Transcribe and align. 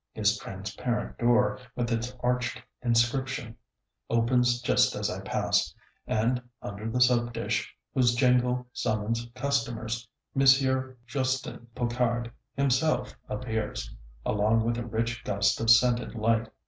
His 0.13 0.35
transparent 0.39 1.19
door, 1.19 1.59
with 1.75 1.91
its 1.91 2.15
arched 2.23 2.59
inscription, 2.81 3.55
opens 4.09 4.59
just 4.59 4.95
as 4.95 5.11
I 5.11 5.21
pass, 5.21 5.75
and 6.07 6.41
under 6.59 6.89
the 6.89 6.99
soap 6.99 7.33
dish, 7.33 7.71
whose 7.93 8.15
jingle 8.15 8.65
summons 8.73 9.29
customers, 9.35 10.07
Monsieur 10.33 10.97
Justin 11.05 11.67
Pocard 11.75 12.31
himself 12.55 13.15
appears, 13.29 13.95
along 14.25 14.63
with 14.63 14.79
a 14.79 14.85
rich 14.87 15.23
gust 15.23 15.61
of 15.61 15.69
scented 15.69 16.15
light. 16.15 16.49